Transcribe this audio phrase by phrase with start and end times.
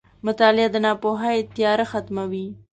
[0.27, 2.47] •مطالعه د ناپوهۍ تیاره ختموي.